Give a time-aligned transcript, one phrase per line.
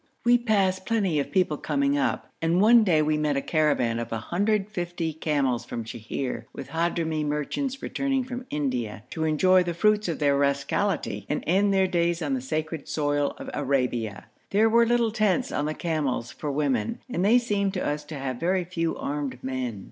[0.25, 4.09] We passed plenty of people coming up, and one day we met a caravan of
[4.09, 10.17] 150 camels from Sheher with Hadhrami merchants returning from India to enjoy the fruits of
[10.17, 14.25] their rascality, and end their days on the sacred soil of Arabia.
[14.49, 18.15] There were little tents on the camels for women, and they seemed to us to
[18.17, 19.79] have very few armed men.